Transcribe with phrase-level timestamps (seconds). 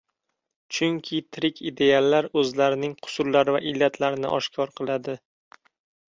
[0.75, 5.15] chunki tirik ideallar o‘zlarining qusurlari va illatlarini oshkor qiladi.